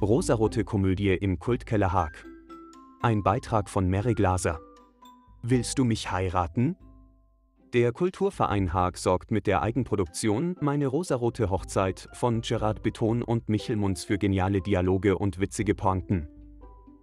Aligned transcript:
Rosarote 0.00 0.62
Komödie 0.62 1.08
im 1.08 1.40
Kultkeller 1.40 1.92
Haag. 1.92 2.24
Ein 3.02 3.24
Beitrag 3.24 3.68
von 3.68 3.90
Mary 3.90 4.14
Glaser. 4.14 4.60
Willst 5.42 5.76
du 5.76 5.84
mich 5.84 6.12
heiraten? 6.12 6.76
Der 7.72 7.90
Kulturverein 7.90 8.72
Haag 8.72 8.96
sorgt 8.96 9.32
mit 9.32 9.48
der 9.48 9.60
Eigenproduktion 9.60 10.54
Meine 10.60 10.86
rosarote 10.86 11.50
Hochzeit 11.50 12.08
von 12.12 12.42
Gerard 12.42 12.84
Beton 12.84 13.24
und 13.24 13.48
Michel 13.48 13.74
Munz 13.74 14.04
für 14.04 14.18
geniale 14.18 14.60
Dialoge 14.60 15.18
und 15.18 15.40
witzige 15.40 15.74
Pointen. 15.74 16.28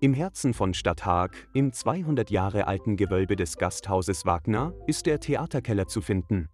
Im 0.00 0.12
Herzen 0.12 0.52
von 0.52 0.74
Stadt 0.74 1.06
Haag, 1.06 1.48
im 1.54 1.72
200 1.72 2.28
Jahre 2.28 2.66
alten 2.66 2.96
Gewölbe 2.96 3.36
des 3.36 3.56
Gasthauses 3.56 4.26
Wagner, 4.26 4.74
ist 4.88 5.06
der 5.06 5.20
Theaterkeller 5.20 5.86
zu 5.86 6.00
finden. 6.00 6.48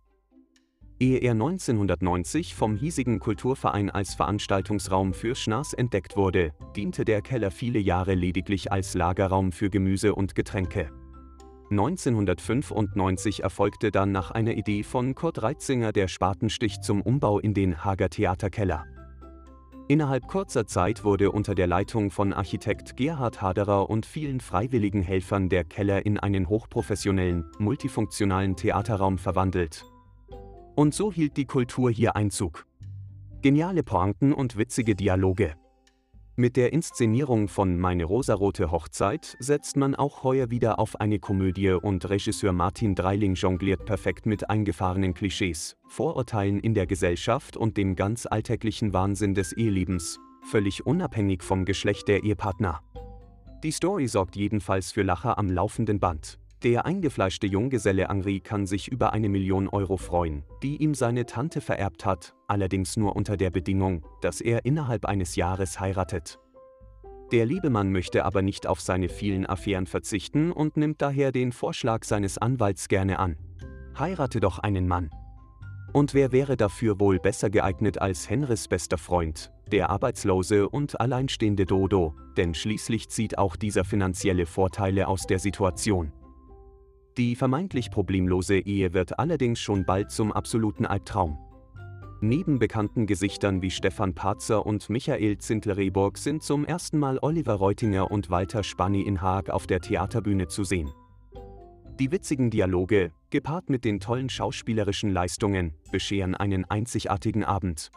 Ehe 0.99 1.19
er 1.19 1.33
1990 1.33 2.55
vom 2.55 2.75
hiesigen 2.75 3.19
Kulturverein 3.19 3.91
als 3.91 4.15
Veranstaltungsraum 4.15 5.13
für 5.13 5.35
Schnaß 5.35 5.75
entdeckt 5.75 6.17
wurde, 6.17 6.53
diente 6.75 7.05
der 7.05 7.21
Keller 7.21 7.51
viele 7.51 7.79
Jahre 7.79 8.15
lediglich 8.15 8.73
als 8.73 8.95
Lagerraum 8.95 9.53
für 9.53 9.69
Gemüse 9.69 10.15
und 10.15 10.35
Getränke. 10.35 10.91
1995 11.71 13.43
erfolgte 13.43 13.91
dann 13.91 14.11
nach 14.11 14.31
einer 14.31 14.53
Idee 14.55 14.85
von 14.85 15.15
Kurt 15.15 15.43
Reitzinger 15.43 15.93
der 15.93 16.09
Spatenstich 16.09 16.81
zum 16.81 17.03
Umbau 17.03 17.41
in 17.41 17.53
den 17.53 17.85
Hager 17.85 18.09
Theaterkeller. 18.09 18.87
Innerhalb 19.89 20.27
kurzer 20.29 20.67
Zeit 20.67 21.05
wurde 21.05 21.31
unter 21.31 21.55
der 21.55 21.67
Leitung 21.67 22.11
von 22.11 22.33
Architekt 22.33 22.97
Gerhard 22.97 23.43
Haderer 23.43 23.91
und 23.91 24.07
vielen 24.07 24.41
freiwilligen 24.41 25.03
Helfern 25.03 25.51
der 25.51 25.65
Keller 25.65 26.07
in 26.07 26.19
einen 26.19 26.49
hochprofessionellen, 26.49 27.45
multifunktionalen 27.59 28.57
Theaterraum 28.57 29.19
verwandelt. 29.19 29.85
Und 30.77 30.95
so 30.95 31.11
hielt 31.11 31.39
die 31.39 31.47
Kultur 31.47 31.91
hier 31.91 32.17
Einzug. 32.17 32.67
Geniale 33.41 33.83
Pointen 33.83 34.35
und 34.35 34.59
witzige 34.59 34.95
Dialoge. 34.95 35.55
Mit 36.37 36.57
der 36.57 36.75
Inszenierung 36.75 37.49
von 37.49 37.79
Meine 37.79 38.05
rosarote 38.05 38.71
Hochzeit 38.71 39.39
setzt 39.39 39.79
man 39.79 39.95
auch 39.95 40.23
heuer 40.23 40.51
wieder 40.51 40.79
auf 40.79 41.01
eine 41.01 41.19
Komödie 41.19 41.71
und 41.71 42.07
Regisseur 42.11 42.53
Martin 42.53 42.95
Dreiling 42.95 43.37
jongliert 43.37 43.87
perfekt 43.87 44.27
mit 44.27 44.51
eingefahrenen 44.51 45.15
Klischees, 45.15 45.79
Vorurteilen 45.89 46.61
in 46.61 46.75
der 46.75 46.87
Gesellschaft 46.87 47.57
und 47.57 47.79
dem 47.79 47.97
ganz 47.97 48.27
alltäglichen 48.27 48.93
Wahnsinn 48.93 49.33
des 49.33 49.55
Ehelebens, 49.55 50.19
völlig 50.43 50.85
unabhängig 50.85 51.43
vom 51.43 51.65
Geschlecht 51.65 52.07
der 52.07 52.23
Ehepartner. 52.23 52.83
Die 53.63 53.73
Story 53.73 54.09
sorgt 54.09 54.37
jedenfalls 54.37 54.93
für 54.93 55.05
Lacher 55.05 55.39
am 55.39 55.49
laufenden 55.49 56.01
Band. 56.01 56.39
Der 56.63 56.87
eingefleischte 56.87 57.47
Junggeselle 57.47 58.09
Henri 58.09 58.41
kann 58.41 58.67
sich 58.67 58.89
über 58.89 59.13
eine 59.13 59.29
Million 59.29 59.69
Euro 59.69 59.99
freuen, 59.99 60.43
die 60.63 60.77
ihm 60.79 60.95
seine 60.95 61.27
Tante 61.27 61.61
vererbt 61.61 62.07
hat, 62.07 62.35
allerdings 62.49 62.97
nur 62.97 63.15
unter 63.15 63.37
der 63.37 63.51
Bedingung, 63.51 64.07
dass 64.23 64.41
er 64.41 64.65
innerhalb 64.65 65.05
eines 65.05 65.37
Jahres 65.37 65.81
heiratet. 65.81 66.39
Der 67.31 67.45
liebe 67.45 67.69
Mann 67.69 67.93
möchte 67.93 68.25
aber 68.25 68.41
nicht 68.41 68.67
auf 68.67 68.81
seine 68.81 69.11
vielen 69.11 69.47
Affären 69.47 69.87
verzichten 69.87 70.51
und 70.51 70.77
nimmt 70.79 71.03
daher 71.03 71.31
den 71.31 71.53
Vorschlag 71.53 72.05
seines 72.05 72.39
Anwalts 72.39 72.89
gerne 72.89 73.19
an. 73.19 73.37
Heirate 73.99 74.41
doch 74.41 74.59
einen 74.59 74.89
Mann. 74.89 75.11
Und 75.93 76.15
wer 76.15 76.33
wäre 76.33 76.57
dafür 76.57 76.99
wohl 77.01 77.19
besser 77.19 77.51
geeignet 77.51 78.01
als 78.01 78.31
Henrys 78.31 78.69
bester 78.69 78.99
Freund, 78.99 79.51
der 79.73 79.91
arbeitslose 79.91 80.69
und 80.69 81.01
alleinstehende 81.01 81.67
Dodo, 81.67 82.15
denn 82.37 82.55
schließlich 82.55 83.09
zieht 83.09 83.37
auch 83.37 83.57
dieser 83.57 83.85
finanzielle 83.85 84.47
Vorteile 84.47 85.09
aus 85.09 85.27
der 85.27 85.39
Situation. 85.39 86.13
Die 87.17 87.35
vermeintlich 87.35 87.91
problemlose 87.91 88.59
Ehe 88.59 88.93
wird 88.93 89.19
allerdings 89.19 89.59
schon 89.59 89.87
bald 89.87 90.11
zum 90.11 90.33
absoluten 90.33 90.85
Albtraum. 90.85 91.39
Neben 92.21 92.59
bekannten 92.59 93.07
Gesichtern 93.07 93.63
wie 93.63 93.71
Stefan 93.71 94.15
Parzer 94.15 94.67
und 94.67 94.91
Michael 94.91 95.39
Zintler-Rehburg 95.39 96.19
sind 96.19 96.43
zum 96.43 96.67
ersten 96.67 96.99
Mal 96.99 97.19
Oliver 97.23 97.55
Reutinger 97.55 98.11
und 98.11 98.29
Walter 98.29 98.63
Spanni 98.63 99.01
in 99.01 99.23
Haag 99.23 99.49
auf 99.49 99.67
der 99.67 99.81
Theaterbühne 99.81 100.49
zu 100.49 100.65
sehen. 100.65 100.91
Die 101.99 102.13
witzigen 102.13 102.51
Dialoge, 102.51 103.13
gepaart 103.31 103.71
mit 103.71 103.87
den 103.87 103.99
tollen 103.99 104.29
schauspielerischen 104.29 105.09
Leistungen, 105.09 105.73
bescheren 105.91 106.35
einen 106.35 106.67
einzigartigen 106.67 107.45
Abend. 107.45 107.91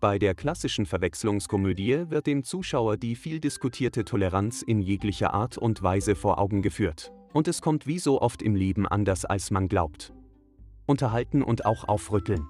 Bei 0.00 0.18
der 0.18 0.34
klassischen 0.34 0.86
Verwechslungskomödie 0.86 2.10
wird 2.10 2.26
dem 2.26 2.42
Zuschauer 2.42 2.96
die 2.96 3.14
viel 3.14 3.38
diskutierte 3.38 4.04
Toleranz 4.04 4.62
in 4.62 4.80
jeglicher 4.80 5.32
Art 5.32 5.56
und 5.56 5.84
Weise 5.84 6.16
vor 6.16 6.38
Augen 6.38 6.62
geführt. 6.62 7.12
Und 7.34 7.48
es 7.48 7.60
kommt 7.60 7.86
wie 7.86 7.98
so 7.98 8.22
oft 8.22 8.40
im 8.40 8.54
Leben 8.54 8.86
anders, 8.86 9.26
als 9.26 9.50
man 9.50 9.68
glaubt. 9.68 10.14
Unterhalten 10.86 11.42
und 11.42 11.66
auch 11.66 11.86
aufrütteln. 11.86 12.46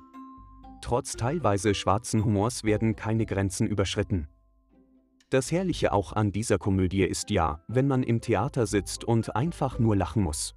Trotz 0.83 1.17
teilweise 1.17 1.75
schwarzen 1.75 2.22
Humors 2.22 2.65
werden 2.65 2.95
keine 2.95 3.25
Grenzen 3.25 3.67
überschritten. 3.67 4.28
Das 5.31 5.50
Herrliche 5.50 5.93
auch 5.93 6.12
an 6.12 6.33
dieser 6.33 6.59
Komödie 6.59 7.05
ist 7.05 7.31
ja, 7.31 7.65
wenn 7.67 7.89
man 7.89 8.03
im 8.03 8.21
Theater 8.21 8.67
sitzt 8.67 9.05
und 9.05 9.34
einfach 9.34 9.78
nur 9.78 9.97
lachen 9.97 10.22
muss. 10.22 10.55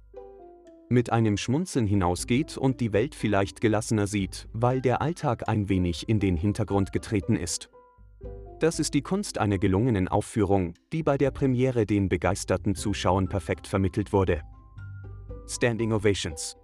Mit 0.90 1.10
einem 1.10 1.38
Schmunzeln 1.38 1.86
hinausgeht 1.86 2.58
und 2.58 2.80
die 2.80 2.92
Welt 2.92 3.14
vielleicht 3.14 3.62
gelassener 3.62 4.06
sieht, 4.06 4.46
weil 4.52 4.82
der 4.82 5.00
Alltag 5.00 5.48
ein 5.48 5.70
wenig 5.70 6.08
in 6.08 6.20
den 6.20 6.36
Hintergrund 6.36 6.92
getreten 6.92 7.34
ist. 7.34 7.70
Das 8.60 8.80
ist 8.80 8.94
die 8.94 9.02
Kunst 9.02 9.38
einer 9.38 9.58
gelungenen 9.58 10.08
Aufführung, 10.08 10.74
die 10.92 11.04
bei 11.04 11.16
der 11.16 11.30
Premiere 11.30 11.86
den 11.86 12.08
begeisterten 12.08 12.74
Zuschauern 12.74 13.28
perfekt 13.28 13.68
vermittelt 13.68 14.12
wurde. 14.12 14.42
Standing 15.46 15.92
Ovations 15.92 16.56